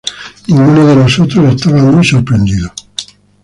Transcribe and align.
Ninguno 0.47 0.87
de 0.87 0.95
nosotros 0.95 1.53
estaba 1.53 1.83
muy 1.83 2.03
sorprendido. 2.03 2.73